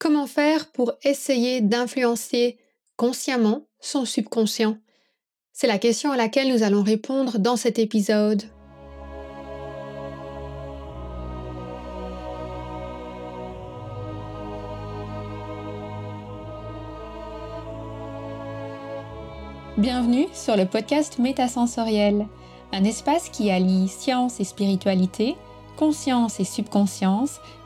Comment 0.00 0.26
faire 0.26 0.72
pour 0.72 0.94
essayer 1.04 1.60
d'influencer 1.60 2.56
consciemment 2.96 3.66
son 3.80 4.06
subconscient? 4.06 4.78
C'est 5.52 5.66
la 5.66 5.78
question 5.78 6.10
à 6.10 6.16
laquelle 6.16 6.50
nous 6.50 6.62
allons 6.62 6.82
répondre 6.82 7.38
dans 7.38 7.56
cet 7.56 7.78
épisode. 7.78 8.42
Bienvenue 19.76 20.28
sur 20.32 20.56
le 20.56 20.64
podcast 20.64 21.18
Métasensoriel, 21.18 22.26
un 22.72 22.84
espace 22.84 23.28
qui 23.28 23.50
allie 23.50 23.88
science 23.88 24.40
et 24.40 24.44
spiritualité, 24.44 25.36
conscience 25.76 26.40
et 26.40 26.44
subconscience 26.44 27.38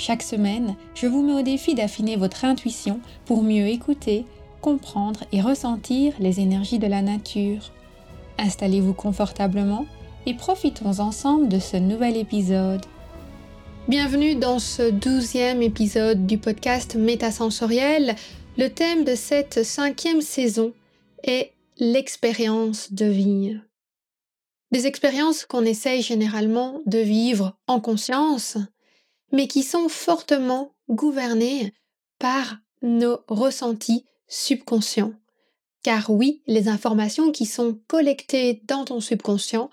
Chaque 0.00 0.22
semaine, 0.22 0.76
je 0.94 1.08
vous 1.08 1.22
mets 1.22 1.32
au 1.32 1.42
défi 1.42 1.74
d'affiner 1.74 2.14
votre 2.14 2.44
intuition 2.44 3.00
pour 3.26 3.42
mieux 3.42 3.66
écouter, 3.66 4.26
comprendre 4.60 5.24
et 5.32 5.40
ressentir 5.40 6.14
les 6.20 6.38
énergies 6.38 6.78
de 6.78 6.86
la 6.86 7.02
nature. 7.02 7.72
Installez-vous 8.38 8.94
confortablement 8.94 9.86
et 10.24 10.34
profitons 10.34 11.00
ensemble 11.00 11.48
de 11.48 11.58
ce 11.58 11.76
nouvel 11.76 12.16
épisode. 12.16 12.86
Bienvenue 13.88 14.36
dans 14.36 14.60
ce 14.60 14.88
douzième 14.88 15.62
épisode 15.62 16.26
du 16.26 16.38
podcast 16.38 16.94
Métasensoriel. 16.94 18.14
Le 18.56 18.68
thème 18.68 19.02
de 19.02 19.16
cette 19.16 19.64
cinquième 19.64 20.20
saison 20.20 20.74
est 21.24 21.50
l'expérience 21.78 22.92
de 22.92 23.06
vie. 23.06 23.58
Des 24.70 24.86
expériences 24.86 25.44
qu'on 25.44 25.64
essaye 25.64 26.02
généralement 26.02 26.82
de 26.86 26.98
vivre 26.98 27.56
en 27.66 27.80
conscience, 27.80 28.58
mais 29.32 29.48
qui 29.48 29.62
sont 29.62 29.88
fortement 29.88 30.74
gouvernés 30.88 31.74
par 32.18 32.58
nos 32.82 33.18
ressentis 33.28 34.04
subconscients. 34.26 35.14
Car 35.82 36.10
oui, 36.10 36.42
les 36.46 36.68
informations 36.68 37.32
qui 37.32 37.46
sont 37.46 37.80
collectées 37.86 38.62
dans 38.64 38.84
ton 38.84 39.00
subconscient 39.00 39.70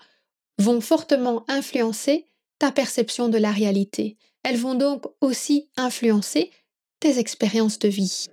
vont 0.58 0.80
fortement 0.80 1.44
influencer 1.48 2.26
ta 2.58 2.72
perception 2.72 3.28
de 3.28 3.38
la 3.38 3.50
réalité. 3.50 4.16
Elles 4.42 4.56
vont 4.56 4.74
donc 4.74 5.04
aussi 5.20 5.68
influencer 5.76 6.50
tes 7.00 7.18
expériences 7.18 7.78
de 7.78 7.88
vie. 7.88 8.26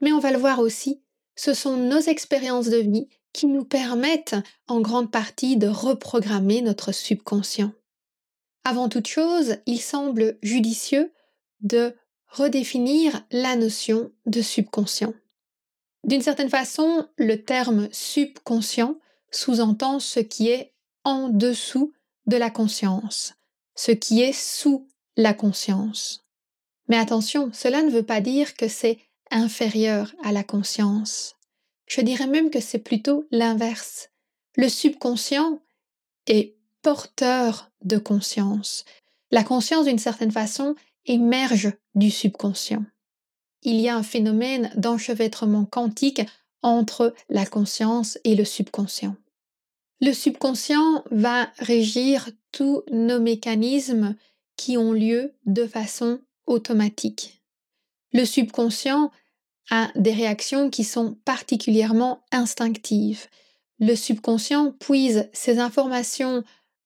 Mais 0.00 0.12
on 0.12 0.20
va 0.20 0.30
le 0.30 0.38
voir 0.38 0.60
aussi, 0.60 1.02
ce 1.34 1.54
sont 1.54 1.76
nos 1.76 2.00
expériences 2.00 2.68
de 2.68 2.76
vie 2.76 3.08
qui 3.32 3.46
nous 3.46 3.64
permettent 3.64 4.36
en 4.68 4.80
grande 4.80 5.10
partie 5.10 5.56
de 5.56 5.66
reprogrammer 5.66 6.62
notre 6.62 6.92
subconscient. 6.92 7.72
Avant 8.64 8.88
toute 8.88 9.06
chose, 9.06 9.58
il 9.66 9.80
semble 9.80 10.38
judicieux 10.42 11.12
de 11.60 11.94
redéfinir 12.28 13.24
la 13.30 13.56
notion 13.56 14.10
de 14.26 14.42
subconscient. 14.42 15.14
D'une 16.04 16.22
certaine 16.22 16.50
façon, 16.50 17.06
le 17.16 17.36
terme 17.36 17.88
subconscient 17.92 18.96
sous-entend 19.30 20.00
ce 20.00 20.20
qui 20.20 20.48
est 20.48 20.72
en 21.04 21.28
dessous 21.28 21.92
de 22.26 22.36
la 22.36 22.50
conscience, 22.50 23.34
ce 23.74 23.92
qui 23.92 24.22
est 24.22 24.32
sous 24.32 24.88
la 25.16 25.34
conscience. 25.34 26.24
Mais 26.88 26.96
attention, 26.96 27.50
cela 27.52 27.82
ne 27.82 27.90
veut 27.90 28.02
pas 28.02 28.20
dire 28.20 28.54
que 28.54 28.68
c'est 28.68 28.98
inférieur 29.30 30.14
à 30.22 30.32
la 30.32 30.44
conscience. 30.44 31.36
Je 31.86 32.00
dirais 32.00 32.26
même 32.26 32.50
que 32.50 32.60
c'est 32.60 32.78
plutôt 32.78 33.26
l'inverse. 33.30 34.10
Le 34.56 34.68
subconscient 34.68 35.60
est 36.26 36.53
porteur 36.84 37.72
de 37.82 37.96
conscience. 37.98 38.84
La 39.32 39.42
conscience, 39.42 39.86
d'une 39.86 39.98
certaine 39.98 40.30
façon, 40.30 40.76
émerge 41.06 41.72
du 41.94 42.10
subconscient. 42.10 42.84
Il 43.62 43.80
y 43.80 43.88
a 43.88 43.96
un 43.96 44.02
phénomène 44.02 44.70
d'enchevêtrement 44.76 45.64
quantique 45.64 46.20
entre 46.62 47.14
la 47.30 47.46
conscience 47.46 48.18
et 48.24 48.34
le 48.34 48.44
subconscient. 48.44 49.16
Le 50.02 50.12
subconscient 50.12 51.04
va 51.10 51.50
régir 51.58 52.28
tous 52.52 52.82
nos 52.92 53.18
mécanismes 53.18 54.14
qui 54.56 54.76
ont 54.76 54.92
lieu 54.92 55.32
de 55.46 55.66
façon 55.66 56.20
automatique. 56.46 57.42
Le 58.12 58.26
subconscient 58.26 59.10
a 59.70 59.90
des 59.96 60.12
réactions 60.12 60.68
qui 60.68 60.84
sont 60.84 61.16
particulièrement 61.24 62.22
instinctives. 62.30 63.26
Le 63.78 63.96
subconscient 63.96 64.72
puise 64.72 65.30
ces 65.32 65.58
informations 65.58 66.44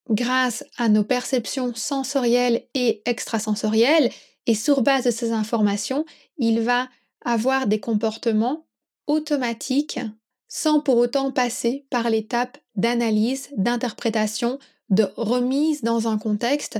grâce 0.09 0.63
à 0.77 0.89
nos 0.89 1.03
perceptions 1.03 1.73
sensorielles 1.75 2.63
et 2.73 3.01
extrasensorielles, 3.05 4.11
et 4.45 4.55
sur 4.55 4.81
base 4.81 5.03
de 5.03 5.11
ces 5.11 5.31
informations, 5.31 6.05
il 6.37 6.61
va 6.61 6.89
avoir 7.23 7.67
des 7.67 7.79
comportements 7.79 8.65
automatiques 9.07 9.99
sans 10.47 10.79
pour 10.79 10.97
autant 10.97 11.31
passer 11.31 11.85
par 11.91 12.09
l'étape 12.09 12.57
d'analyse, 12.75 13.49
d'interprétation, 13.55 14.57
de 14.89 15.07
remise 15.15 15.83
dans 15.83 16.07
un 16.07 16.17
contexte. 16.17 16.79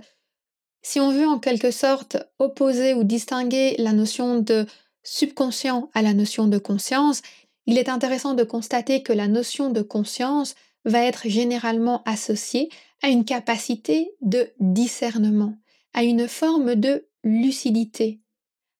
Si 0.81 0.99
on 0.99 1.11
veut 1.11 1.27
en 1.27 1.37
quelque 1.37 1.69
sorte 1.69 2.17
opposer 2.39 2.95
ou 2.95 3.03
distinguer 3.03 3.75
la 3.77 3.93
notion 3.93 4.39
de 4.39 4.65
subconscient 5.03 5.89
à 5.93 6.01
la 6.01 6.13
notion 6.13 6.47
de 6.47 6.57
conscience, 6.57 7.21
il 7.67 7.77
est 7.77 7.89
intéressant 7.89 8.33
de 8.33 8.43
constater 8.43 9.03
que 9.03 9.13
la 9.13 9.27
notion 9.27 9.69
de 9.69 9.81
conscience 9.83 10.55
va 10.85 11.01
être 11.01 11.27
généralement 11.27 12.01
associée 12.05 12.69
à 13.01 13.09
une 13.09 13.25
capacité 13.25 14.11
de 14.21 14.49
discernement, 14.59 15.55
à 15.93 16.03
une 16.03 16.27
forme 16.27 16.75
de 16.75 17.07
lucidité, 17.23 18.19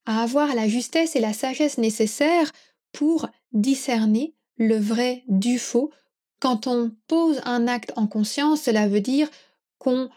à 0.05 0.23
avoir 0.23 0.55
la 0.55 0.67
justesse 0.67 1.15
et 1.15 1.19
la 1.19 1.33
sagesse 1.33 1.77
nécessaires 1.77 2.51
pour 2.91 3.29
discerner 3.51 4.35
le 4.57 4.77
vrai 4.77 5.23
du 5.27 5.59
faux. 5.59 5.91
Quand 6.39 6.67
on 6.67 6.91
pose 7.07 7.41
un 7.45 7.67
acte 7.67 7.93
en 7.95 8.07
conscience, 8.07 8.61
cela 8.61 8.87
veut 8.87 9.01
dire 9.01 9.29
qu'on 9.77 10.09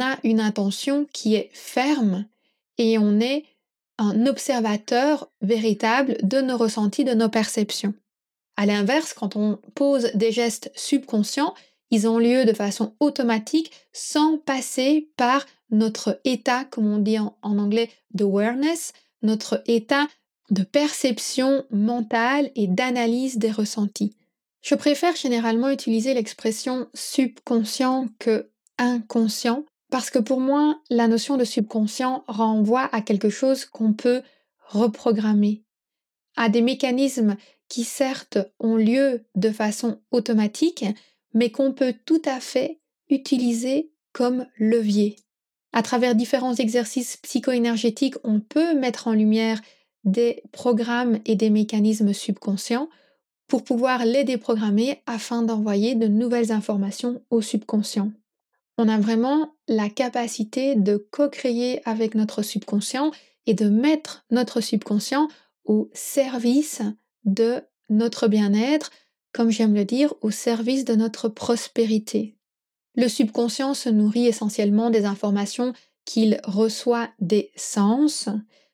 a 0.00 0.18
une 0.24 0.40
intention 0.40 1.06
qui 1.12 1.34
est 1.34 1.50
ferme 1.52 2.26
et 2.78 2.98
on 2.98 3.20
est 3.20 3.44
un 3.98 4.26
observateur 4.26 5.30
véritable 5.40 6.18
de 6.22 6.40
nos 6.40 6.56
ressentis, 6.56 7.04
de 7.04 7.14
nos 7.14 7.28
perceptions. 7.28 7.94
À 8.56 8.66
l'inverse, 8.66 9.12
quand 9.12 9.36
on 9.36 9.58
pose 9.74 10.10
des 10.14 10.32
gestes 10.32 10.70
subconscients, 10.74 11.54
ils 11.90 12.08
ont 12.08 12.18
lieu 12.18 12.44
de 12.44 12.52
façon 12.52 12.94
automatique 13.00 13.72
sans 13.92 14.38
passer 14.38 15.10
par 15.16 15.46
notre 15.70 16.20
état, 16.24 16.64
comme 16.64 16.86
on 16.86 16.98
dit 16.98 17.18
en, 17.18 17.34
anglais, 17.42 17.90
d'awareness, 18.12 18.92
notre 19.22 19.62
état 19.66 20.06
de 20.50 20.62
perception 20.62 21.64
mentale 21.70 22.50
et 22.54 22.66
d'analyse 22.66 23.38
des 23.38 23.50
ressentis. 23.50 24.14
Je 24.62 24.74
préfère 24.74 25.16
généralement 25.16 25.70
utiliser 25.70 26.14
l'expression 26.14 26.88
subconscient 26.94 28.08
que 28.18 28.50
inconscient 28.78 29.64
parce 29.90 30.10
que 30.10 30.18
pour 30.18 30.40
moi, 30.40 30.80
la 30.90 31.08
notion 31.08 31.36
de 31.36 31.44
subconscient 31.44 32.24
renvoie 32.26 32.88
à 32.92 33.00
quelque 33.00 33.30
chose 33.30 33.64
qu'on 33.64 33.92
peut 33.92 34.22
reprogrammer, 34.68 35.62
à 36.36 36.48
des 36.48 36.62
mécanismes 36.62 37.36
qui 37.68 37.84
certes 37.84 38.38
ont 38.58 38.76
lieu 38.76 39.24
de 39.34 39.50
façon 39.50 40.00
automatique, 40.10 40.84
mais 41.36 41.50
qu'on 41.50 41.72
peut 41.72 41.94
tout 42.06 42.22
à 42.24 42.40
fait 42.40 42.80
utiliser 43.10 43.92
comme 44.12 44.46
levier. 44.58 45.16
À 45.72 45.82
travers 45.82 46.14
différents 46.14 46.54
exercices 46.54 47.18
psycho-énergétiques, 47.18 48.14
on 48.24 48.40
peut 48.40 48.74
mettre 48.74 49.06
en 49.06 49.12
lumière 49.12 49.60
des 50.04 50.42
programmes 50.50 51.18
et 51.26 51.36
des 51.36 51.50
mécanismes 51.50 52.14
subconscients 52.14 52.88
pour 53.48 53.64
pouvoir 53.64 54.06
les 54.06 54.24
déprogrammer 54.24 55.02
afin 55.04 55.42
d'envoyer 55.42 55.94
de 55.94 56.06
nouvelles 56.06 56.52
informations 56.52 57.22
au 57.28 57.42
subconscient. 57.42 58.12
On 58.78 58.88
a 58.88 58.98
vraiment 58.98 59.54
la 59.68 59.90
capacité 59.90 60.74
de 60.74 60.96
co-créer 60.96 61.86
avec 61.86 62.14
notre 62.14 62.40
subconscient 62.40 63.10
et 63.44 63.52
de 63.52 63.68
mettre 63.68 64.24
notre 64.30 64.62
subconscient 64.62 65.28
au 65.66 65.90
service 65.92 66.80
de 67.26 67.60
notre 67.90 68.26
bien-être, 68.26 68.90
comme 69.36 69.50
j'aime 69.50 69.74
le 69.74 69.84
dire, 69.84 70.14
au 70.22 70.30
service 70.30 70.86
de 70.86 70.94
notre 70.94 71.28
prospérité. 71.28 72.36
Le 72.94 73.06
subconscient 73.06 73.74
se 73.74 73.90
nourrit 73.90 74.26
essentiellement 74.26 74.88
des 74.88 75.04
informations 75.04 75.74
qu'il 76.06 76.40
reçoit 76.44 77.10
des 77.20 77.50
sens, 77.54 78.30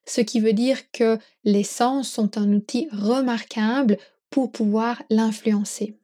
ce 0.07 0.21
qui 0.21 0.39
veut 0.39 0.53
dire 0.53 0.93
que 0.93 1.19
les 1.43 1.65
sens 1.65 2.09
sont 2.09 2.39
un 2.39 2.53
outil 2.53 2.87
remarquable 2.93 3.99
pour 4.31 4.53
pouvoir 4.53 5.03
l'influencer. 5.11 5.99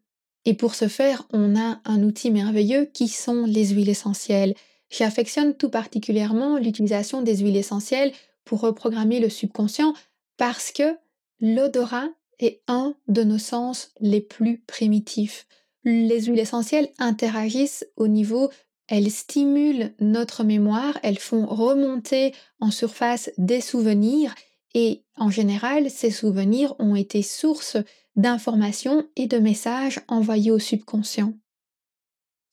Et 0.44 0.54
pour 0.54 0.74
ce 0.74 0.88
faire, 0.88 1.28
on 1.32 1.56
a 1.56 1.80
un 1.84 2.02
outil 2.02 2.32
merveilleux 2.32 2.86
qui 2.86 3.06
sont 3.06 3.44
les 3.44 3.68
huiles 3.68 3.88
essentielles. 3.88 4.56
J'affectionne 4.90 5.54
tout 5.54 5.70
particulièrement 5.70 6.58
l'utilisation 6.58 7.22
des 7.22 7.36
huiles 7.36 7.56
essentielles 7.56 8.12
pour 8.44 8.62
reprogrammer 8.62 9.20
le 9.20 9.28
subconscient 9.28 9.94
parce 10.36 10.72
que 10.72 10.96
l'odorat 11.38 12.08
est 12.40 12.62
un 12.68 12.94
de 13.08 13.22
nos 13.22 13.38
sens 13.38 13.92
les 14.00 14.20
plus 14.20 14.58
primitifs. 14.66 15.46
Les 15.84 16.22
huiles 16.22 16.38
essentielles 16.38 16.90
interagissent 16.98 17.86
au 17.96 18.08
niveau, 18.08 18.50
elles 18.88 19.10
stimulent 19.10 19.94
notre 20.00 20.44
mémoire, 20.44 20.98
elles 21.02 21.18
font 21.18 21.46
remonter 21.46 22.34
en 22.60 22.70
surface 22.70 23.30
des 23.38 23.60
souvenirs 23.60 24.34
et 24.74 25.04
en 25.16 25.30
général, 25.30 25.90
ces 25.90 26.10
souvenirs 26.10 26.74
ont 26.78 26.94
été 26.94 27.22
source 27.22 27.76
d'informations 28.16 29.06
et 29.16 29.26
de 29.26 29.38
messages 29.38 30.00
envoyés 30.08 30.50
au 30.50 30.58
subconscient. 30.58 31.34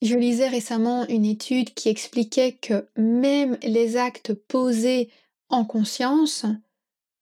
Je 0.02 0.16
lisais 0.16 0.48
récemment 0.48 1.06
une 1.08 1.24
étude 1.24 1.74
qui 1.74 1.88
expliquait 1.88 2.52
que 2.52 2.88
même 2.96 3.58
les 3.62 3.96
actes 3.96 4.34
posés 4.34 5.10
en 5.48 5.64
conscience 5.64 6.44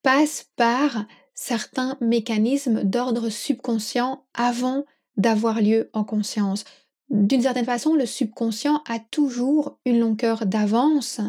passent 0.03 0.49
par 0.55 1.05
certains 1.35 1.97
mécanismes 2.01 2.83
d'ordre 2.83 3.29
subconscient 3.29 4.23
avant 4.33 4.85
d'avoir 5.17 5.61
lieu 5.61 5.89
en 5.93 6.03
conscience. 6.03 6.63
D'une 7.09 7.41
certaine 7.41 7.65
façon, 7.65 7.93
le 7.93 8.05
subconscient 8.05 8.81
a 8.87 8.99
toujours 8.99 9.77
une 9.85 9.99
longueur 9.99 10.45
d'avance. 10.45 11.21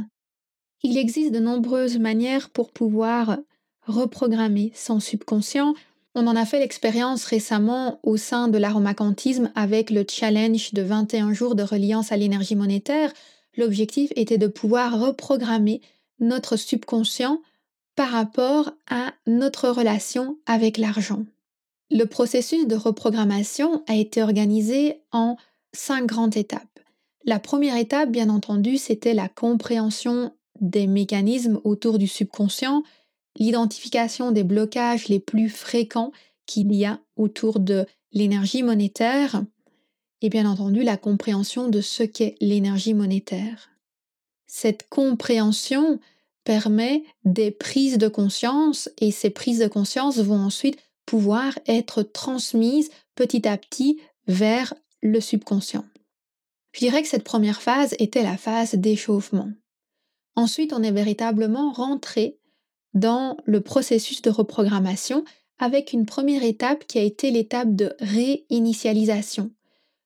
Il 0.82 0.96
existe 0.96 1.32
de 1.32 1.40
nombreuses 1.40 1.98
manières 1.98 2.50
pour 2.50 2.70
pouvoir 2.72 3.38
reprogrammer 3.82 4.72
son 4.74 5.00
subconscient. 5.00 5.74
On 6.14 6.26
en 6.26 6.36
a 6.36 6.46
fait 6.46 6.60
l'expérience 6.60 7.24
récemment 7.24 8.00
au 8.02 8.16
sein 8.16 8.48
de 8.48 8.58
l'aromacantisme 8.58 9.50
avec 9.54 9.90
le 9.90 10.04
challenge 10.08 10.72
de 10.72 10.82
21 10.82 11.32
jours 11.34 11.54
de 11.54 11.62
reliance 11.62 12.10
à 12.10 12.16
l'énergie 12.16 12.56
monétaire. 12.56 13.12
L'objectif 13.56 14.12
était 14.16 14.38
de 14.38 14.46
pouvoir 14.46 14.98
reprogrammer 14.98 15.82
notre 16.20 16.56
subconscient 16.56 17.40
par 17.96 18.10
rapport 18.10 18.72
à 18.88 19.14
notre 19.26 19.70
relation 19.70 20.38
avec 20.46 20.76
l'argent. 20.76 21.24
Le 21.90 22.04
processus 22.04 22.66
de 22.66 22.76
reprogrammation 22.76 23.82
a 23.86 23.94
été 23.94 24.22
organisé 24.22 25.00
en 25.12 25.36
cinq 25.72 26.06
grandes 26.06 26.36
étapes. 26.36 26.80
La 27.24 27.38
première 27.38 27.76
étape, 27.76 28.10
bien 28.10 28.28
entendu, 28.28 28.76
c'était 28.76 29.14
la 29.14 29.28
compréhension 29.28 30.32
des 30.60 30.86
mécanismes 30.86 31.60
autour 31.64 31.98
du 31.98 32.06
subconscient, 32.06 32.82
l'identification 33.36 34.30
des 34.30 34.44
blocages 34.44 35.08
les 35.08 35.20
plus 35.20 35.48
fréquents 35.48 36.12
qu'il 36.46 36.72
y 36.74 36.84
a 36.84 37.00
autour 37.16 37.60
de 37.60 37.86
l'énergie 38.12 38.62
monétaire 38.62 39.42
et 40.22 40.28
bien 40.28 40.48
entendu 40.48 40.82
la 40.82 40.96
compréhension 40.96 41.68
de 41.68 41.80
ce 41.80 42.02
qu'est 42.02 42.36
l'énergie 42.40 42.94
monétaire. 42.94 43.70
Cette 44.46 44.88
compréhension 44.88 45.98
permet 46.46 47.02
des 47.24 47.50
prises 47.50 47.98
de 47.98 48.08
conscience 48.08 48.88
et 48.98 49.10
ces 49.10 49.30
prises 49.30 49.58
de 49.58 49.66
conscience 49.66 50.18
vont 50.18 50.38
ensuite 50.38 50.78
pouvoir 51.04 51.58
être 51.66 52.02
transmises 52.02 52.90
petit 53.16 53.46
à 53.46 53.58
petit 53.58 54.00
vers 54.28 54.72
le 55.02 55.20
subconscient. 55.20 55.84
Je 56.72 56.80
dirais 56.80 57.02
que 57.02 57.08
cette 57.08 57.24
première 57.24 57.60
phase 57.60 57.94
était 57.98 58.22
la 58.22 58.36
phase 58.36 58.74
d'échauffement. 58.74 59.50
Ensuite, 60.36 60.72
on 60.72 60.82
est 60.82 60.92
véritablement 60.92 61.72
rentré 61.72 62.38
dans 62.94 63.36
le 63.44 63.60
processus 63.60 64.22
de 64.22 64.30
reprogrammation 64.30 65.24
avec 65.58 65.92
une 65.92 66.06
première 66.06 66.44
étape 66.44 66.86
qui 66.86 66.98
a 66.98 67.02
été 67.02 67.30
l'étape 67.30 67.74
de 67.74 67.94
réinitialisation. 67.98 69.50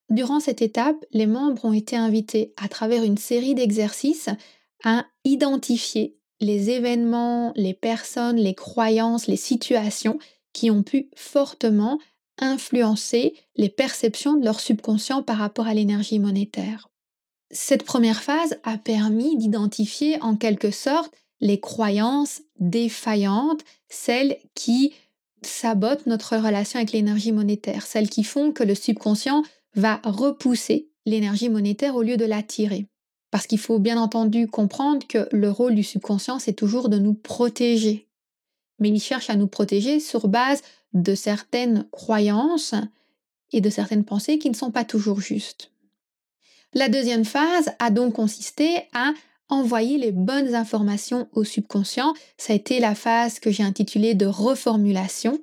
Durant 0.09 0.39
cette 0.39 0.61
étape, 0.61 1.05
les 1.11 1.27
membres 1.27 1.65
ont 1.65 1.73
été 1.73 1.95
invités 1.95 2.53
à 2.57 2.67
travers 2.67 3.03
une 3.03 3.17
série 3.17 3.53
d'exercices 3.53 4.29
à 4.83 5.05
identifier 5.23 6.17
les 6.41 6.71
événements, 6.71 7.53
les 7.55 7.73
personnes, 7.73 8.37
les 8.37 8.55
croyances, 8.55 9.27
les 9.27 9.37
situations 9.37 10.19
qui 10.53 10.69
ont 10.69 10.83
pu 10.83 11.09
fortement 11.15 11.99
influencer 12.39 13.35
les 13.55 13.69
perceptions 13.69 14.35
de 14.35 14.43
leur 14.43 14.59
subconscient 14.59 15.21
par 15.21 15.37
rapport 15.37 15.67
à 15.67 15.73
l'énergie 15.73 16.19
monétaire. 16.19 16.89
Cette 17.51 17.83
première 17.83 18.23
phase 18.23 18.59
a 18.63 18.77
permis 18.77 19.37
d'identifier 19.37 20.21
en 20.21 20.35
quelque 20.35 20.71
sorte 20.71 21.13
les 21.39 21.59
croyances 21.59 22.41
défaillantes, 22.59 23.61
celles 23.89 24.37
qui 24.55 24.93
sabotent 25.43 26.05
notre 26.05 26.37
relation 26.37 26.77
avec 26.77 26.91
l'énergie 26.91 27.31
monétaire, 27.31 27.85
celles 27.85 28.09
qui 28.09 28.23
font 28.23 28.51
que 28.51 28.63
le 28.63 28.75
subconscient 28.75 29.43
va 29.75 29.99
repousser 30.03 30.89
l'énergie 31.05 31.49
monétaire 31.49 31.95
au 31.95 32.03
lieu 32.03 32.17
de 32.17 32.25
l'attirer. 32.25 32.87
Parce 33.31 33.47
qu'il 33.47 33.59
faut 33.59 33.79
bien 33.79 33.97
entendu 33.97 34.47
comprendre 34.47 35.07
que 35.07 35.27
le 35.31 35.49
rôle 35.49 35.75
du 35.75 35.83
subconscient, 35.83 36.37
c'est 36.37 36.53
toujours 36.53 36.89
de 36.89 36.99
nous 36.99 37.13
protéger. 37.13 38.07
Mais 38.79 38.89
il 38.89 38.99
cherche 38.99 39.29
à 39.29 39.35
nous 39.35 39.47
protéger 39.47 39.99
sur 39.99 40.27
base 40.27 40.61
de 40.93 41.15
certaines 41.15 41.87
croyances 41.91 42.75
et 43.53 43.61
de 43.61 43.69
certaines 43.69 44.03
pensées 44.03 44.37
qui 44.37 44.49
ne 44.49 44.55
sont 44.55 44.71
pas 44.71 44.83
toujours 44.83 45.21
justes. 45.21 45.71
La 46.73 46.89
deuxième 46.89 47.25
phase 47.25 47.71
a 47.79 47.89
donc 47.89 48.13
consisté 48.13 48.87
à 48.93 49.13
envoyer 49.49 49.97
les 49.97 50.11
bonnes 50.11 50.55
informations 50.55 51.27
au 51.33 51.43
subconscient. 51.43 52.13
Ça 52.37 52.53
a 52.53 52.55
été 52.55 52.79
la 52.79 52.95
phase 52.95 53.39
que 53.39 53.51
j'ai 53.51 53.63
intitulée 53.63 54.15
de 54.15 54.25
reformulation. 54.25 55.41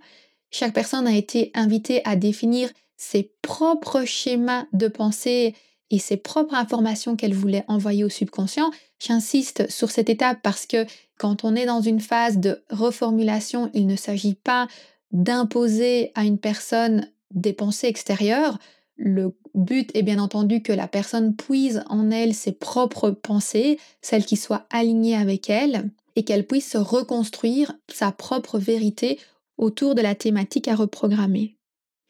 Chaque 0.50 0.72
personne 0.72 1.06
a 1.06 1.14
été 1.14 1.50
invitée 1.54 2.00
à 2.04 2.16
définir 2.16 2.70
ses 2.96 3.34
propres 3.42 4.04
schémas 4.04 4.66
de 4.72 4.88
pensée 4.88 5.54
et 5.90 5.98
ses 5.98 6.16
propres 6.16 6.54
informations 6.54 7.16
qu'elle 7.16 7.34
voulait 7.34 7.64
envoyer 7.68 8.04
au 8.04 8.08
subconscient. 8.08 8.70
J'insiste 8.98 9.70
sur 9.70 9.90
cette 9.90 10.10
étape 10.10 10.38
parce 10.42 10.66
que 10.66 10.86
quand 11.18 11.44
on 11.44 11.54
est 11.54 11.66
dans 11.66 11.80
une 11.80 12.00
phase 12.00 12.38
de 12.38 12.62
reformulation, 12.70 13.70
il 13.74 13.86
ne 13.86 13.96
s'agit 13.96 14.34
pas 14.34 14.68
d'imposer 15.12 16.12
à 16.14 16.24
une 16.24 16.38
personne 16.38 17.08
des 17.32 17.52
pensées 17.52 17.88
extérieures. 17.88 18.58
Le 18.96 19.34
but 19.54 19.90
est 19.94 20.02
bien 20.02 20.18
entendu 20.18 20.62
que 20.62 20.72
la 20.72 20.88
personne 20.88 21.34
puise 21.34 21.82
en 21.88 22.10
elle 22.10 22.34
ses 22.34 22.52
propres 22.52 23.10
pensées, 23.10 23.78
celles 24.02 24.26
qui 24.26 24.36
soient 24.36 24.66
alignées 24.70 25.16
avec 25.16 25.50
elle, 25.50 25.90
et 26.16 26.24
qu'elle 26.24 26.46
puisse 26.46 26.70
se 26.70 26.78
reconstruire 26.78 27.74
sa 27.88 28.12
propre 28.12 28.58
vérité 28.58 29.18
autour 29.56 29.94
de 29.94 30.02
la 30.02 30.14
thématique 30.14 30.68
à 30.68 30.74
reprogrammer. 30.74 31.57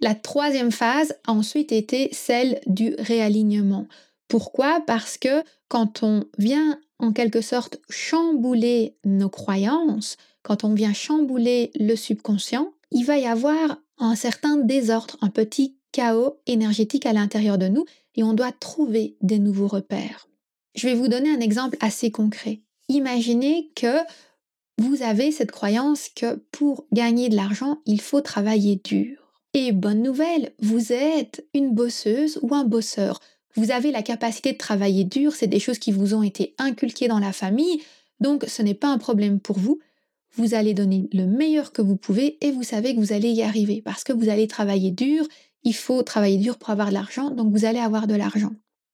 La 0.00 0.14
troisième 0.14 0.70
phase 0.70 1.14
a 1.26 1.32
ensuite 1.32 1.72
été 1.72 2.08
celle 2.12 2.60
du 2.66 2.94
réalignement. 2.98 3.86
Pourquoi? 4.28 4.80
Parce 4.86 5.18
que 5.18 5.42
quand 5.68 6.02
on 6.02 6.24
vient 6.38 6.78
en 6.98 7.12
quelque 7.12 7.40
sorte 7.40 7.78
chambouler 7.88 8.96
nos 9.04 9.28
croyances, 9.28 10.16
quand 10.42 10.64
on 10.64 10.74
vient 10.74 10.92
chambouler 10.92 11.70
le 11.78 11.96
subconscient, 11.96 12.72
il 12.90 13.04
va 13.04 13.18
y 13.18 13.26
avoir 13.26 13.78
un 13.98 14.14
certain 14.14 14.56
désordre, 14.56 15.16
un 15.20 15.30
petit 15.30 15.76
chaos 15.92 16.38
énergétique 16.46 17.06
à 17.06 17.12
l'intérieur 17.12 17.58
de 17.58 17.68
nous 17.68 17.84
et 18.14 18.22
on 18.22 18.34
doit 18.34 18.52
trouver 18.52 19.16
des 19.20 19.38
nouveaux 19.38 19.66
repères. 19.66 20.28
Je 20.74 20.86
vais 20.86 20.94
vous 20.94 21.08
donner 21.08 21.30
un 21.30 21.40
exemple 21.40 21.76
assez 21.80 22.10
concret. 22.10 22.60
Imaginez 22.88 23.72
que 23.74 23.98
vous 24.78 25.02
avez 25.02 25.32
cette 25.32 25.50
croyance 25.50 26.08
que 26.14 26.36
pour 26.52 26.86
gagner 26.92 27.28
de 27.28 27.36
l'argent, 27.36 27.78
il 27.84 28.00
faut 28.00 28.20
travailler 28.20 28.80
dur. 28.84 29.27
Et 29.54 29.72
bonne 29.72 30.02
nouvelle, 30.02 30.52
vous 30.60 30.92
êtes 30.92 31.46
une 31.54 31.72
bosseuse 31.72 32.38
ou 32.42 32.54
un 32.54 32.64
bosseur. 32.64 33.20
Vous 33.54 33.70
avez 33.70 33.90
la 33.90 34.02
capacité 34.02 34.52
de 34.52 34.58
travailler 34.58 35.04
dur, 35.04 35.34
c'est 35.34 35.46
des 35.46 35.58
choses 35.58 35.78
qui 35.78 35.90
vous 35.90 36.14
ont 36.14 36.22
été 36.22 36.54
inculquées 36.58 37.08
dans 37.08 37.18
la 37.18 37.32
famille, 37.32 37.82
donc 38.20 38.44
ce 38.46 38.62
n'est 38.62 38.74
pas 38.74 38.88
un 38.88 38.98
problème 38.98 39.40
pour 39.40 39.58
vous. 39.58 39.80
Vous 40.36 40.54
allez 40.54 40.74
donner 40.74 41.08
le 41.12 41.26
meilleur 41.26 41.72
que 41.72 41.82
vous 41.82 41.96
pouvez 41.96 42.38
et 42.44 42.52
vous 42.52 42.62
savez 42.62 42.94
que 42.94 43.00
vous 43.00 43.12
allez 43.12 43.30
y 43.30 43.42
arriver 43.42 43.80
parce 43.82 44.04
que 44.04 44.12
vous 44.12 44.28
allez 44.28 44.46
travailler 44.46 44.90
dur, 44.90 45.26
il 45.64 45.74
faut 45.74 46.02
travailler 46.02 46.36
dur 46.36 46.58
pour 46.58 46.70
avoir 46.70 46.88
de 46.88 46.94
l'argent, 46.94 47.30
donc 47.30 47.50
vous 47.50 47.64
allez 47.64 47.80
avoir 47.80 48.06
de 48.06 48.14
l'argent. 48.14 48.52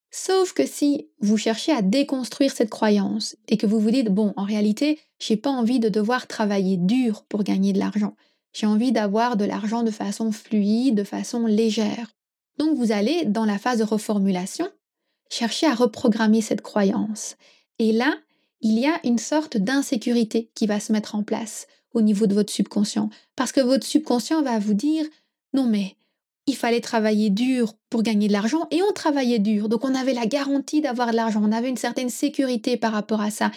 Sauf 0.09 0.53
que 0.53 0.65
si 0.65 1.09
vous 1.19 1.37
cherchez 1.37 1.73
à 1.73 1.81
déconstruire 1.81 2.53
cette 2.53 2.69
croyance 2.69 3.35
et 3.49 3.57
que 3.57 3.67
vous 3.67 3.81
vous 3.81 3.91
dites 3.91 4.09
bon, 4.09 4.33
en 4.37 4.45
réalité, 4.45 4.97
j'ai 5.19 5.35
pas 5.35 5.49
envie 5.49 5.79
de 5.79 5.89
devoir 5.89 6.27
travailler 6.27 6.77
dur 6.77 7.25
pour 7.27 7.43
gagner 7.43 7.73
de 7.73 7.79
l'argent. 7.79 8.15
J'ai 8.55 8.67
envie 8.67 8.93
d'avoir 8.93 9.35
de 9.35 9.43
l'argent 9.43 9.83
de 9.83 9.91
façon 9.91 10.31
fluide, 10.31 10.95
de 10.95 11.03
façon 11.03 11.45
légère. 11.45 12.13
Donc 12.57 12.77
vous 12.77 12.93
allez, 12.93 13.25
dans 13.25 13.43
la 13.43 13.57
phase 13.57 13.79
de 13.79 13.83
reformulation, 13.83 14.69
chercher 15.29 15.67
à 15.67 15.75
reprogrammer 15.75 16.39
cette 16.39 16.61
croyance. 16.61 17.35
Et 17.79 17.91
là, 17.91 18.15
il 18.61 18.79
y 18.79 18.87
a 18.87 18.97
une 19.03 19.17
sorte 19.17 19.57
d'insécurité 19.57 20.51
qui 20.55 20.67
va 20.67 20.79
se 20.79 20.93
mettre 20.93 21.15
en 21.15 21.23
place 21.23 21.67
au 21.93 21.99
niveau 21.99 22.27
de 22.27 22.33
votre 22.33 22.53
subconscient. 22.53 23.09
Parce 23.35 23.51
que 23.51 23.59
votre 23.59 23.85
subconscient 23.85 24.41
va 24.41 24.57
vous 24.57 24.73
dire, 24.73 25.05
non 25.53 25.65
mais 25.65 25.97
il 26.47 26.55
fallait 26.55 26.79
travailler 26.79 27.29
dur 27.29 27.73
pour 27.89 28.03
gagner 28.03 28.29
de 28.29 28.33
l'argent 28.33 28.67
et 28.71 28.81
on 28.83 28.93
travaillait 28.93 29.39
dur. 29.39 29.67
Donc 29.67 29.83
on 29.83 29.93
avait 29.93 30.13
la 30.13 30.27
garantie 30.27 30.79
d'avoir 30.79 31.11
de 31.11 31.17
l'argent, 31.17 31.41
on 31.43 31.51
avait 31.51 31.67
une 31.67 31.75
certaine 31.75 32.09
sécurité 32.09 32.77
par 32.77 32.93
rapport 32.93 33.19
à 33.19 33.31
ça. 33.31 33.51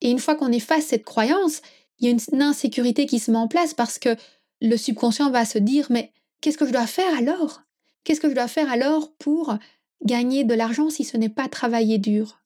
Et 0.00 0.12
une 0.12 0.20
fois 0.20 0.36
qu'on 0.36 0.52
efface 0.52 0.84
cette 0.84 1.04
croyance, 1.04 1.60
il 1.98 2.06
y 2.06 2.08
a 2.08 2.16
une 2.32 2.42
insécurité 2.42 3.06
qui 3.06 3.18
se 3.18 3.32
met 3.32 3.38
en 3.38 3.48
place 3.48 3.74
parce 3.74 3.98
que 3.98 4.16
le 4.64 4.76
subconscient 4.76 5.30
va 5.30 5.44
se 5.44 5.58
dire 5.58 5.86
mais 5.90 6.12
qu'est-ce 6.40 6.58
que 6.58 6.66
je 6.66 6.72
dois 6.72 6.86
faire 6.86 7.16
alors? 7.16 7.62
Qu'est-ce 8.02 8.20
que 8.20 8.28
je 8.28 8.34
dois 8.34 8.48
faire 8.48 8.70
alors 8.70 9.12
pour 9.12 9.56
gagner 10.04 10.44
de 10.44 10.54
l'argent 10.54 10.90
si 10.90 11.04
ce 11.04 11.16
n'est 11.16 11.28
pas 11.28 11.48
travailler 11.48 11.98
dur? 11.98 12.40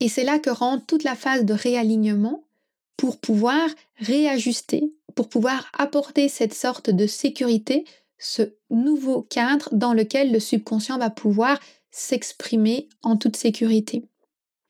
Et 0.00 0.08
c'est 0.08 0.24
là 0.24 0.38
que 0.38 0.50
rentre 0.50 0.86
toute 0.86 1.04
la 1.04 1.14
phase 1.14 1.44
de 1.44 1.54
réalignement 1.54 2.44
pour 2.96 3.18
pouvoir 3.18 3.68
réajuster, 3.98 4.92
pour 5.14 5.28
pouvoir 5.28 5.70
apporter 5.76 6.28
cette 6.28 6.54
sorte 6.54 6.90
de 6.90 7.06
sécurité, 7.06 7.84
ce 8.18 8.54
nouveau 8.70 9.22
cadre 9.22 9.68
dans 9.72 9.94
lequel 9.94 10.32
le 10.32 10.40
subconscient 10.40 10.98
va 10.98 11.10
pouvoir 11.10 11.58
s'exprimer 11.90 12.88
en 13.02 13.16
toute 13.16 13.36
sécurité. 13.36 14.04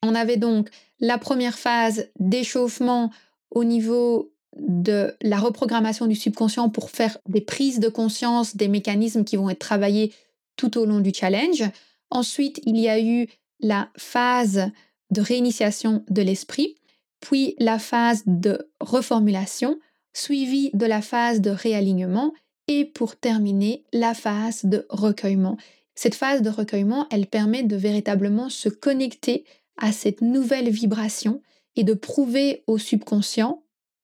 On 0.02 0.14
avait 0.14 0.36
donc 0.36 0.68
la 1.00 1.18
première 1.18 1.58
phase 1.58 2.08
d'échauffement 2.18 3.10
au 3.50 3.64
niveau 3.64 4.31
de 4.58 5.14
la 5.22 5.38
reprogrammation 5.38 6.06
du 6.06 6.14
subconscient 6.14 6.68
pour 6.68 6.90
faire 6.90 7.18
des 7.28 7.40
prises 7.40 7.80
de 7.80 7.88
conscience 7.88 8.56
des 8.56 8.68
mécanismes 8.68 9.24
qui 9.24 9.36
vont 9.36 9.50
être 9.50 9.58
travaillés 9.58 10.12
tout 10.56 10.78
au 10.78 10.84
long 10.84 11.00
du 11.00 11.12
challenge. 11.14 11.64
Ensuite, 12.10 12.60
il 12.66 12.78
y 12.78 12.88
a 12.88 13.00
eu 13.00 13.28
la 13.60 13.88
phase 13.96 14.70
de 15.10 15.20
réinitiation 15.20 16.04
de 16.08 16.22
l'esprit, 16.22 16.76
puis 17.20 17.54
la 17.58 17.78
phase 17.78 18.22
de 18.26 18.68
reformulation, 18.80 19.78
suivie 20.12 20.70
de 20.74 20.86
la 20.86 21.00
phase 21.00 21.40
de 21.40 21.50
réalignement 21.50 22.32
et 22.68 22.84
pour 22.84 23.16
terminer, 23.16 23.84
la 23.92 24.14
phase 24.14 24.64
de 24.64 24.86
recueillement. 24.90 25.56
Cette 25.94 26.14
phase 26.14 26.42
de 26.42 26.50
recueillement, 26.50 27.06
elle 27.10 27.26
permet 27.26 27.62
de 27.62 27.76
véritablement 27.76 28.48
se 28.48 28.68
connecter 28.68 29.44
à 29.78 29.92
cette 29.92 30.20
nouvelle 30.20 30.70
vibration 30.70 31.42
et 31.76 31.84
de 31.84 31.94
prouver 31.94 32.62
au 32.66 32.78
subconscient 32.78 33.61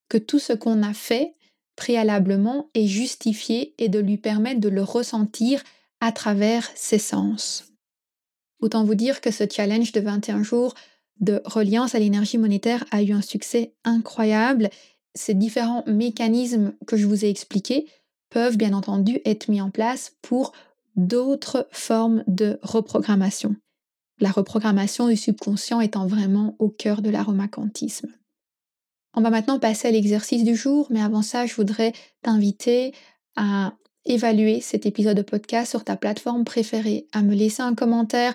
que 0.08 0.18
tout 0.18 0.38
ce 0.38 0.52
qu'on 0.52 0.82
a 0.82 0.94
fait 0.94 1.34
préalablement 1.76 2.70
est 2.74 2.86
justifié 2.86 3.74
et 3.78 3.88
de 3.88 3.98
lui 3.98 4.16
permettre 4.16 4.60
de 4.60 4.68
le 4.68 4.82
ressentir 4.82 5.62
à 6.00 6.12
travers 6.12 6.68
ses 6.74 6.98
sens. 6.98 7.64
Autant 8.60 8.84
vous 8.84 8.96
dire 8.96 9.20
que 9.20 9.30
ce 9.30 9.44
challenge 9.48 9.92
de 9.92 10.00
21 10.00 10.42
jours 10.42 10.74
de 11.20 11.40
reliance 11.44 11.94
à 11.94 11.98
l'énergie 11.98 12.38
monétaire 12.38 12.84
a 12.90 13.02
eu 13.02 13.12
un 13.12 13.22
succès 13.22 13.74
incroyable. 13.84 14.70
Ces 15.14 15.34
différents 15.34 15.84
mécanismes 15.86 16.74
que 16.86 16.96
je 16.96 17.06
vous 17.06 17.24
ai 17.24 17.28
expliqués 17.28 17.86
peuvent 18.30 18.56
bien 18.56 18.72
entendu 18.72 19.20
être 19.24 19.48
mis 19.48 19.60
en 19.60 19.70
place 19.70 20.16
pour 20.22 20.52
d'autres 20.96 21.68
formes 21.70 22.24
de 22.26 22.58
reprogrammation. 22.62 23.56
La 24.20 24.30
reprogrammation 24.30 25.08
du 25.08 25.16
subconscient 25.16 25.80
étant 25.80 26.06
vraiment 26.06 26.56
au 26.58 26.68
cœur 26.68 27.02
de 27.02 27.10
l'aromacantisme. 27.10 28.08
On 29.18 29.20
va 29.20 29.30
maintenant 29.30 29.58
passer 29.58 29.88
à 29.88 29.90
l'exercice 29.90 30.44
du 30.44 30.54
jour, 30.54 30.86
mais 30.90 31.02
avant 31.02 31.22
ça, 31.22 31.44
je 31.44 31.52
voudrais 31.56 31.92
t'inviter 32.22 32.94
à 33.34 33.72
évaluer 34.04 34.60
cet 34.60 34.86
épisode 34.86 35.16
de 35.16 35.22
podcast 35.22 35.68
sur 35.68 35.82
ta 35.82 35.96
plateforme 35.96 36.44
préférée, 36.44 37.08
à 37.12 37.22
me 37.22 37.34
laisser 37.34 37.62
un 37.62 37.74
commentaire 37.74 38.32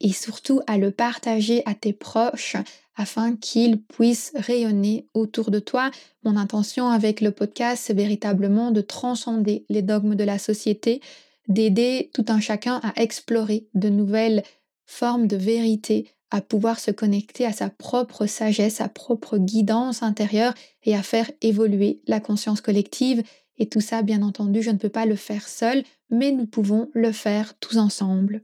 et 0.00 0.12
surtout 0.12 0.60
à 0.66 0.76
le 0.76 0.90
partager 0.90 1.62
à 1.64 1.72
tes 1.72 1.94
proches 1.94 2.56
afin 2.96 3.34
qu'ils 3.34 3.80
puissent 3.80 4.32
rayonner 4.34 5.08
autour 5.14 5.50
de 5.50 5.58
toi. 5.58 5.90
Mon 6.22 6.36
intention 6.36 6.90
avec 6.90 7.22
le 7.22 7.30
podcast, 7.30 7.84
c'est 7.86 7.96
véritablement 7.96 8.72
de 8.72 8.82
transcender 8.82 9.64
les 9.70 9.80
dogmes 9.80 10.16
de 10.16 10.24
la 10.24 10.38
société, 10.38 11.00
d'aider 11.48 12.10
tout 12.12 12.26
un 12.28 12.40
chacun 12.40 12.82
à 12.84 12.92
explorer 13.00 13.68
de 13.72 13.88
nouvelles 13.88 14.42
formes 14.84 15.28
de 15.28 15.36
vérité, 15.38 16.10
à 16.30 16.40
pouvoir 16.40 16.80
se 16.80 16.90
connecter 16.90 17.44
à 17.44 17.52
sa 17.52 17.70
propre 17.70 18.26
sagesse, 18.26 18.76
sa 18.76 18.88
propre 18.88 19.38
guidance 19.38 20.02
intérieure 20.02 20.54
et 20.84 20.94
à 20.94 21.02
faire 21.02 21.30
évoluer 21.42 22.00
la 22.06 22.20
conscience 22.20 22.60
collective. 22.60 23.22
Et 23.58 23.66
tout 23.66 23.80
ça, 23.80 24.02
bien 24.02 24.22
entendu, 24.22 24.62
je 24.62 24.70
ne 24.70 24.78
peux 24.78 24.88
pas 24.88 25.06
le 25.06 25.16
faire 25.16 25.48
seul, 25.48 25.82
mais 26.10 26.32
nous 26.32 26.46
pouvons 26.46 26.88
le 26.92 27.12
faire 27.12 27.54
tous 27.58 27.78
ensemble. 27.78 28.42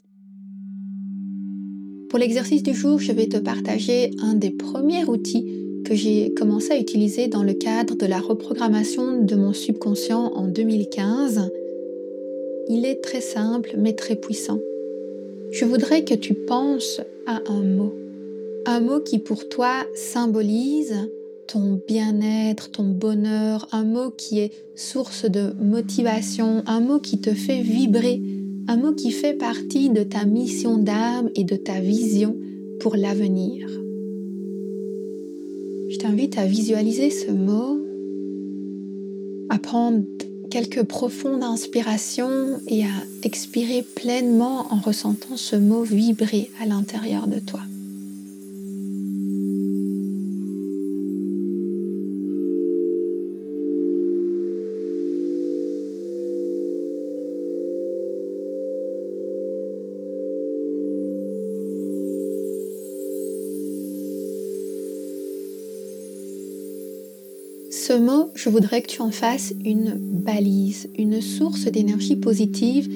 Pour 2.09 2.19
l'exercice 2.19 2.63
du 2.63 2.75
jour, 2.75 2.99
je 2.99 3.13
vais 3.13 3.27
te 3.27 3.39
partager 3.39 4.11
un 4.23 4.35
des 4.35 4.51
premiers 4.51 5.05
outils 5.05 5.63
que 5.85 5.95
j'ai 5.95 6.33
commencé 6.35 6.71
à 6.73 6.79
utiliser 6.79 7.27
dans 7.27 7.43
le 7.43 7.55
cadre 7.55 7.97
de 7.97 8.07
la 8.07 8.21
reprogrammation 8.21 9.23
de 9.23 9.35
mon 9.35 9.53
subconscient 9.53 10.33
en 10.35 10.47
2015. 10.47 11.51
Il 12.69 12.85
est 12.85 13.03
très 13.03 13.21
simple 13.21 13.75
mais 13.79 13.95
très 13.95 14.17
puissant. 14.17 14.61
Je 15.51 15.65
voudrais 15.65 16.05
que 16.05 16.15
tu 16.15 16.35
penses 16.35 17.01
à 17.27 17.41
un 17.49 17.63
mot. 17.63 17.95
Un 18.67 18.81
mot 18.81 19.01
qui 19.01 19.19
pour 19.19 19.49
toi 19.49 19.85
symbolise 19.95 20.95
ton 21.49 21.81
bien-être, 21.87 22.71
ton 22.71 22.85
bonheur, 22.85 23.69
un 23.73 23.85
mot 23.85 24.11
qui 24.11 24.41
est 24.41 24.53
source 24.75 25.25
de 25.25 25.53
motivation, 25.61 26.63
un 26.67 26.81
mot 26.81 26.99
qui 26.99 27.21
te 27.21 27.35
fait 27.35 27.61
vibrer 27.61 28.21
un 28.69 28.77
mot 28.77 28.93
qui 28.93 29.11
fait 29.11 29.35
partie 29.35 29.91
de 29.91 30.03
ta 30.03 30.25
mission 30.25 30.79
d'âme 30.79 31.31
et 31.35 31.45
de 31.45 31.57
ta 31.57 31.81
vision 31.81 32.37
pour 32.81 32.97
l'avenir. 32.97 33.69
Je 35.91 35.99
t'invite 35.99 36.39
à 36.39 36.47
visualiser 36.47 37.11
ce 37.11 37.31
mot, 37.31 37.85
à 39.51 39.59
prendre 39.59 40.05
quelques 40.53 40.83
profondes 40.83 41.43
inspirations 41.43 42.61
et 42.69 42.85
à 42.85 42.91
expirer 43.23 43.81
pleinement 43.81 44.67
en 44.71 44.81
ressentant 44.81 45.39
ce 45.39 45.57
mot 45.57 45.83
vibrer 45.83 46.51
à 46.61 46.67
l'intérieur 46.67 47.27
de 47.27 47.39
toi. 47.39 47.61
Ce 67.83 67.93
mot, 67.95 68.31
je 68.37 68.49
voudrais 68.49 68.81
que 68.81 68.87
tu 68.87 69.03
en 69.03 69.11
fasses 69.11 69.53
une 69.65 69.95
balise, 69.97 70.89
une 70.97 71.21
source 71.21 71.65
d'énergie 71.65 72.15
positive 72.15 72.89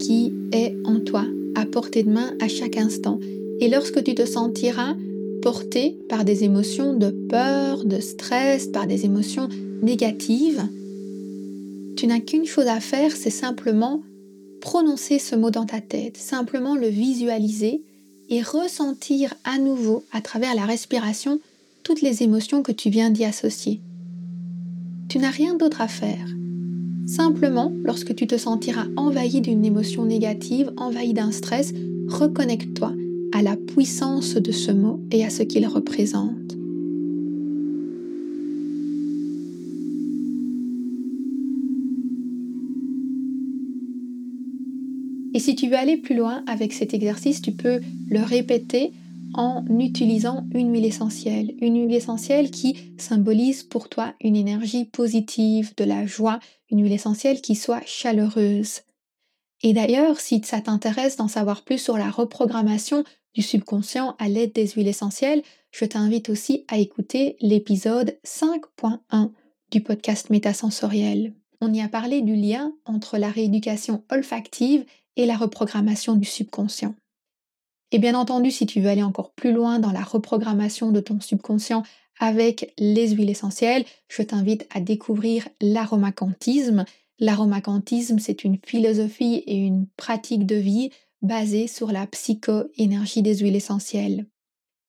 qui 0.00 0.32
est 0.50 0.74
en 0.84 0.98
toi, 0.98 1.24
à 1.54 1.64
portée 1.64 2.02
de 2.02 2.10
main 2.10 2.34
à 2.40 2.48
chaque 2.48 2.76
instant. 2.76 3.20
Et 3.60 3.68
lorsque 3.68 4.02
tu 4.02 4.16
te 4.16 4.26
sentiras 4.26 4.96
porté 5.42 5.96
par 6.08 6.24
des 6.24 6.42
émotions 6.42 6.92
de 6.94 7.10
peur, 7.10 7.84
de 7.84 8.00
stress, 8.00 8.66
par 8.66 8.88
des 8.88 9.04
émotions 9.04 9.48
négatives, 9.80 10.66
tu 11.96 12.08
n'as 12.08 12.20
qu'une 12.20 12.46
chose 12.46 12.66
à 12.66 12.80
faire, 12.80 13.14
c'est 13.14 13.30
simplement 13.30 14.02
prononcer 14.60 15.20
ce 15.20 15.36
mot 15.36 15.52
dans 15.52 15.66
ta 15.66 15.80
tête, 15.80 16.16
simplement 16.16 16.74
le 16.74 16.88
visualiser 16.88 17.80
et 18.28 18.42
ressentir 18.42 19.34
à 19.44 19.58
nouveau 19.58 20.02
à 20.10 20.20
travers 20.20 20.56
la 20.56 20.66
respiration 20.66 21.38
toutes 21.84 22.02
les 22.02 22.24
émotions 22.24 22.64
que 22.64 22.72
tu 22.72 22.90
viens 22.90 23.10
d'y 23.10 23.24
associer. 23.24 23.80
Tu 25.12 25.18
n'as 25.18 25.28
rien 25.28 25.54
d'autre 25.54 25.82
à 25.82 25.88
faire. 25.88 26.26
Simplement, 27.04 27.70
lorsque 27.84 28.14
tu 28.14 28.26
te 28.26 28.38
sentiras 28.38 28.86
envahi 28.96 29.42
d'une 29.42 29.62
émotion 29.62 30.06
négative, 30.06 30.72
envahi 30.78 31.12
d'un 31.12 31.32
stress, 31.32 31.74
reconnecte-toi 32.08 32.94
à 33.32 33.42
la 33.42 33.56
puissance 33.56 34.36
de 34.36 34.52
ce 34.52 34.72
mot 34.72 35.00
et 35.10 35.22
à 35.22 35.28
ce 35.28 35.42
qu'il 35.42 35.66
représente. 35.66 36.56
Et 45.34 45.38
si 45.40 45.54
tu 45.54 45.68
veux 45.68 45.76
aller 45.76 45.98
plus 45.98 46.16
loin 46.16 46.42
avec 46.46 46.72
cet 46.72 46.94
exercice, 46.94 47.42
tu 47.42 47.52
peux 47.52 47.82
le 48.08 48.22
répéter 48.22 48.92
en 49.34 49.64
utilisant 49.78 50.46
une 50.52 50.72
huile 50.72 50.84
essentielle. 50.84 51.54
Une 51.60 51.80
huile 51.80 51.94
essentielle 51.94 52.50
qui 52.50 52.92
symbolise 52.98 53.62
pour 53.62 53.88
toi 53.88 54.14
une 54.20 54.36
énergie 54.36 54.84
positive, 54.84 55.74
de 55.76 55.84
la 55.84 56.06
joie, 56.06 56.40
une 56.70 56.82
huile 56.82 56.92
essentielle 56.92 57.40
qui 57.40 57.54
soit 57.54 57.82
chaleureuse. 57.86 58.82
Et 59.62 59.72
d'ailleurs, 59.72 60.20
si 60.20 60.42
ça 60.44 60.60
t'intéresse 60.60 61.16
d'en 61.16 61.28
savoir 61.28 61.62
plus 61.62 61.78
sur 61.78 61.96
la 61.96 62.10
reprogrammation 62.10 63.04
du 63.34 63.42
subconscient 63.42 64.16
à 64.18 64.28
l'aide 64.28 64.52
des 64.52 64.68
huiles 64.68 64.88
essentielles, 64.88 65.42
je 65.70 65.84
t'invite 65.84 66.28
aussi 66.28 66.64
à 66.68 66.78
écouter 66.78 67.36
l'épisode 67.40 68.18
5.1 68.24 69.30
du 69.70 69.80
podcast 69.80 70.30
Métasensoriel. 70.30 71.32
On 71.60 71.72
y 71.72 71.80
a 71.80 71.88
parlé 71.88 72.20
du 72.20 72.34
lien 72.34 72.74
entre 72.84 73.18
la 73.18 73.30
rééducation 73.30 74.02
olfactive 74.10 74.84
et 75.16 75.26
la 75.26 75.36
reprogrammation 75.36 76.16
du 76.16 76.26
subconscient. 76.26 76.94
Et 77.92 77.98
bien 77.98 78.14
entendu, 78.14 78.50
si 78.50 78.64
tu 78.64 78.80
veux 78.80 78.88
aller 78.88 79.02
encore 79.02 79.32
plus 79.32 79.52
loin 79.52 79.78
dans 79.78 79.92
la 79.92 80.02
reprogrammation 80.02 80.92
de 80.92 81.00
ton 81.00 81.20
subconscient 81.20 81.82
avec 82.18 82.72
les 82.78 83.10
huiles 83.10 83.30
essentielles, 83.30 83.84
je 84.08 84.22
t'invite 84.22 84.66
à 84.74 84.80
découvrir 84.80 85.46
l'aromacantisme. 85.60 86.86
L'aromacantisme, 87.18 88.18
c'est 88.18 88.44
une 88.44 88.58
philosophie 88.64 89.42
et 89.46 89.56
une 89.56 89.86
pratique 89.98 90.46
de 90.46 90.56
vie 90.56 90.90
basée 91.20 91.66
sur 91.66 91.92
la 91.92 92.06
psycho-énergie 92.06 93.22
des 93.22 93.36
huiles 93.36 93.56
essentielles. 93.56 94.26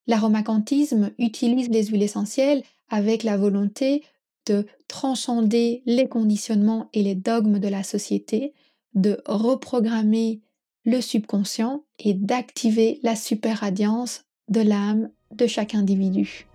L'aromacantisme 0.07 1.11
utilise 1.17 1.69
les 1.69 1.85
huiles 1.85 2.03
essentielles 2.03 2.63
avec 2.89 3.23
la 3.23 3.35
volonté 3.35 4.03
de 4.45 4.65
transcender 4.87 5.83
les 5.85 6.07
conditionnements 6.07 6.89
et 6.93 7.03
les 7.03 7.15
dogmes 7.15 7.59
de 7.59 7.67
la 7.67 7.83
société, 7.83 8.53
de 8.93 9.21
reprogrammer 9.25 10.41
le 10.85 11.01
subconscient 11.01 11.83
et 11.99 12.13
d'activer 12.13 12.99
la 13.03 13.15
superradiance 13.15 14.23
de 14.49 14.61
l'âme 14.61 15.09
de 15.31 15.47
chaque 15.47 15.75
individu. 15.75 16.47